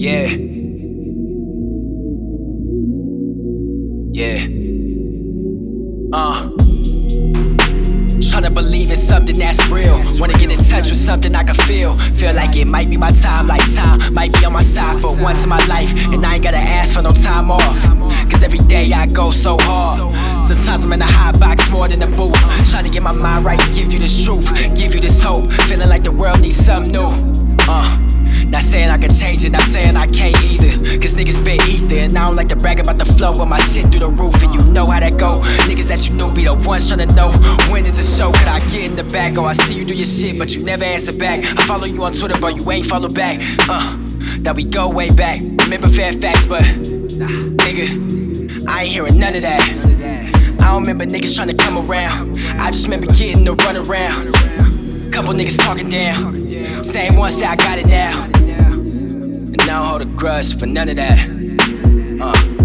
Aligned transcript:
Yeah. 0.00 0.28
Yeah. 4.12 4.46
Uh. 6.10 6.48
Trying 8.30 8.44
to 8.44 8.50
believe 8.50 8.88
in 8.90 8.96
something 8.96 9.38
that's 9.38 9.62
real. 9.68 10.00
Wanna 10.18 10.38
get 10.38 10.50
in 10.50 10.58
touch 10.58 10.88
with 10.88 10.96
something 10.96 11.34
I 11.34 11.44
can 11.44 11.54
feel. 11.66 11.98
Feel 11.98 12.34
like 12.34 12.56
it 12.56 12.66
might 12.66 12.88
be 12.88 12.96
my 12.96 13.12
time, 13.12 13.46
like 13.46 13.60
time 13.74 14.14
might 14.14 14.32
be 14.32 14.42
on 14.46 14.54
my 14.54 14.62
side 14.62 15.02
for 15.02 15.20
once 15.20 15.42
in 15.42 15.50
my 15.50 15.62
life. 15.66 15.92
And 16.14 16.24
I 16.24 16.36
ain't 16.36 16.44
gotta 16.44 16.56
ask 16.56 16.94
for 16.94 17.02
no 17.02 17.12
time 17.12 17.50
off. 17.50 17.82
Cause 18.30 18.42
every 18.42 18.60
day 18.60 18.90
I 18.94 19.04
go 19.04 19.30
so 19.30 19.58
hard. 19.60 19.79
Sometimes 20.50 20.84
I'm 20.84 20.92
in 20.94 21.02
a 21.02 21.06
hot 21.06 21.38
box 21.38 21.70
more 21.70 21.86
than 21.86 22.02
a 22.02 22.08
booth. 22.08 22.34
Trying 22.70 22.84
to 22.84 22.90
get 22.90 23.04
my 23.04 23.12
mind 23.12 23.44
right, 23.44 23.58
give 23.72 23.92
you 23.92 24.00
this 24.00 24.24
truth, 24.24 24.52
give 24.74 24.94
you 24.94 25.00
this 25.00 25.22
hope. 25.22 25.52
Feeling 25.68 25.88
like 25.88 26.02
the 26.02 26.10
world 26.10 26.40
needs 26.40 26.56
something 26.56 26.90
new. 26.90 27.06
Uh. 27.68 27.98
Not 28.46 28.62
saying 28.62 28.90
I 28.90 28.98
can 28.98 29.10
change 29.10 29.44
it, 29.44 29.50
not 29.50 29.62
saying 29.62 29.96
I 29.96 30.06
can't 30.06 30.36
either. 30.42 30.76
Cause 30.98 31.14
niggas 31.14 31.38
spit 31.38 31.64
ether, 31.68 31.96
and 31.96 32.18
I 32.18 32.26
don't 32.26 32.34
like 32.34 32.48
to 32.48 32.56
brag 32.56 32.80
about 32.80 32.98
the 32.98 33.04
flow 33.04 33.40
of 33.40 33.48
my 33.48 33.60
shit 33.60 33.86
through 33.92 34.00
the 34.00 34.08
roof. 34.08 34.42
And 34.42 34.52
you 34.52 34.64
know 34.64 34.86
how 34.86 34.98
that 34.98 35.16
go. 35.16 35.38
Niggas 35.68 35.86
that 35.86 36.08
you 36.08 36.14
knew 36.14 36.32
be 36.32 36.44
the 36.44 36.54
ones 36.54 36.88
trying 36.88 37.06
to 37.06 37.14
know 37.14 37.30
when 37.70 37.86
is 37.86 37.98
a 37.98 38.02
show. 38.02 38.32
Could 38.32 38.48
I 38.48 38.58
get 38.70 38.90
in 38.90 38.96
the 38.96 39.04
back? 39.04 39.38
Oh, 39.38 39.44
I 39.44 39.52
see 39.52 39.74
you 39.74 39.84
do 39.84 39.94
your 39.94 40.06
shit, 40.06 40.36
but 40.36 40.52
you 40.52 40.64
never 40.64 40.82
answer 40.82 41.12
back. 41.12 41.44
I 41.44 41.64
follow 41.64 41.84
you 41.84 42.02
on 42.02 42.12
Twitter, 42.12 42.40
but 42.40 42.56
you 42.56 42.68
ain't 42.72 42.86
follow 42.86 43.08
back. 43.08 43.38
Uh, 43.68 43.96
that 44.40 44.56
we 44.56 44.64
go 44.64 44.88
way 44.88 45.10
back. 45.10 45.40
Remember 45.40 45.88
fair 45.88 46.12
facts, 46.12 46.46
but 46.46 46.62
nah, 46.62 47.28
nigga, 47.62 48.68
I 48.68 48.82
ain't 48.82 48.92
hearing 48.92 49.16
none 49.16 49.36
of 49.36 49.42
that. 49.42 50.39
I 50.60 50.72
don't 50.72 50.82
remember 50.82 51.04
niggas 51.04 51.34
trying 51.34 51.48
to 51.48 51.54
come 51.54 51.78
around. 51.78 52.38
I 52.60 52.70
just 52.70 52.84
remember 52.84 53.06
getting 53.12 53.44
the 53.44 53.54
run 53.54 53.76
around. 53.76 54.32
Couple 55.12 55.34
niggas 55.34 55.58
talking 55.58 55.88
down. 55.88 56.84
Same 56.84 57.16
one 57.16 57.30
say 57.30 57.46
I 57.46 57.56
got 57.56 57.78
it 57.78 57.86
now. 57.86 58.22
And 58.24 59.60
I 59.62 59.66
don't 59.66 59.86
hold 59.86 60.02
a 60.02 60.06
grudge 60.06 60.58
for 60.58 60.66
none 60.66 60.88
of 60.88 60.96
that. 60.96 61.18
Uh. 62.20 62.60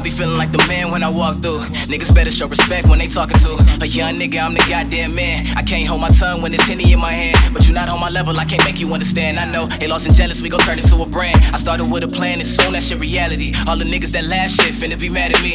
I 0.00 0.02
be 0.02 0.08
feeling 0.08 0.38
like 0.38 0.50
the 0.50 0.64
man 0.66 0.90
when 0.90 1.02
I 1.02 1.10
walk 1.10 1.42
through. 1.42 1.58
Niggas 1.90 2.14
better 2.14 2.30
show 2.30 2.48
respect 2.48 2.88
when 2.88 2.98
they 2.98 3.06
talking 3.06 3.36
to 3.36 3.50
a 3.82 3.86
young 3.86 4.14
nigga. 4.14 4.40
I'm 4.40 4.54
the 4.54 4.64
goddamn 4.66 5.14
man. 5.14 5.46
I 5.56 5.62
can't 5.62 5.86
hold 5.86 6.00
my 6.00 6.08
tongue 6.10 6.40
when 6.40 6.54
it's 6.54 6.66
henny 6.66 6.90
in 6.90 6.98
my 6.98 7.12
hand, 7.12 7.52
but 7.52 7.59
you 7.70 7.74
not 7.74 7.88
on 7.88 8.00
my 8.00 8.10
level. 8.10 8.36
I 8.38 8.44
can't 8.44 8.64
make 8.64 8.80
you 8.80 8.92
understand. 8.92 9.38
I 9.38 9.44
know 9.44 9.66
they 9.66 9.86
lost 9.86 10.06
and 10.06 10.14
jealous. 10.14 10.42
We 10.42 10.48
gon' 10.48 10.60
turn 10.60 10.78
into 10.78 11.00
a 11.02 11.06
brand. 11.06 11.38
I 11.54 11.56
started 11.56 11.84
with 11.84 12.02
a 12.02 12.08
plan, 12.08 12.38
and 12.38 12.46
soon 12.46 12.72
that 12.72 12.82
shit 12.82 12.98
reality. 12.98 13.52
All 13.68 13.76
the 13.76 13.84
niggas 13.84 14.10
that 14.10 14.24
last 14.24 14.60
shit 14.60 14.74
finna 14.74 14.98
be 14.98 15.08
mad 15.08 15.32
at 15.32 15.40
me. 15.40 15.54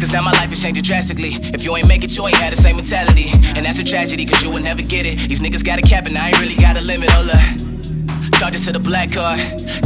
Cause 0.00 0.10
now 0.10 0.22
my 0.22 0.32
life 0.32 0.50
is 0.52 0.60
changing 0.62 0.82
drastically. 0.82 1.32
If 1.54 1.64
you 1.64 1.76
ain't 1.76 1.86
make 1.86 2.02
it, 2.02 2.16
you 2.16 2.26
ain't 2.26 2.36
had 2.36 2.52
the 2.52 2.56
same 2.56 2.76
mentality. 2.76 3.28
And 3.56 3.64
that's 3.66 3.78
a 3.78 3.84
tragedy, 3.84 4.24
cause 4.24 4.42
you 4.42 4.50
will 4.50 4.62
never 4.62 4.82
get 4.82 5.06
it. 5.06 5.18
These 5.28 5.42
niggas 5.42 5.62
got 5.62 5.78
a 5.78 5.82
cap, 5.82 6.06
and 6.06 6.16
I 6.16 6.28
ain't 6.28 6.40
really 6.40 6.56
got 6.56 6.76
a 6.78 6.80
limit. 6.80 7.10
Oh, 7.12 7.22
look. 7.22 7.64
Charges 8.38 8.64
to 8.64 8.72
the 8.72 8.80
black 8.80 9.12
card. 9.12 9.38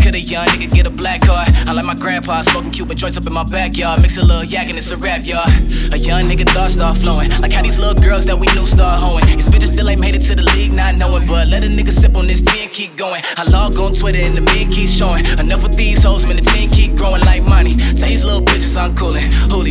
Could 0.02 0.14
a 0.14 0.20
young 0.20 0.46
nigga 0.46 0.72
get 0.72 0.86
a 0.86 0.90
black 0.90 1.20
card? 1.20 1.48
I 1.66 1.72
like 1.72 1.84
my 1.84 1.94
grandpa 1.94 2.40
smoking 2.42 2.70
Cuban 2.70 2.96
joints 2.96 3.16
up 3.16 3.26
in 3.26 3.32
my 3.32 3.44
backyard. 3.44 4.00
Mix 4.00 4.16
a 4.16 4.22
little 4.24 4.44
yak 4.44 4.68
and 4.68 4.78
it's 4.78 4.90
a 4.90 4.96
rap, 4.96 5.22
y'all. 5.24 5.46
A 5.92 5.98
young 5.98 6.24
nigga 6.24 6.48
thoughts 6.48 6.74
start 6.74 6.96
flowing. 6.96 7.30
Like 7.40 7.52
how 7.52 7.62
these 7.62 7.78
little 7.78 8.00
girls 8.00 8.24
that 8.26 8.38
we 8.38 8.46
knew 8.54 8.64
start 8.64 9.00
hoeing. 9.00 9.38
Still 9.78 9.90
ain't 9.90 10.00
made 10.00 10.16
it 10.16 10.22
to 10.22 10.34
the 10.34 10.42
league, 10.42 10.72
not 10.72 10.96
knowing. 10.96 11.24
But 11.24 11.46
let 11.46 11.62
a 11.62 11.68
nigga 11.68 11.92
sip 11.92 12.16
on 12.16 12.26
this 12.26 12.40
tea 12.40 12.64
and 12.64 12.72
keep 12.72 12.96
going. 12.96 13.22
I 13.36 13.44
log 13.44 13.78
on 13.78 13.92
Twitter 13.92 14.18
and 14.18 14.36
the 14.36 14.40
men 14.40 14.72
keep 14.72 14.88
showing. 14.88 15.24
Enough 15.38 15.62
with 15.62 15.76
these 15.76 16.02
hoes, 16.02 16.26
man, 16.26 16.34
the 16.34 16.42
team 16.42 16.68
keep 16.68 16.96
growing 16.96 17.22
like 17.22 17.44
money. 17.44 17.76
Tell 17.94 18.08
these 18.08 18.24
little 18.24 18.42
bitches 18.42 18.76
I'm 18.76 18.96
coolin'. 18.96 19.30
Who 19.52 19.62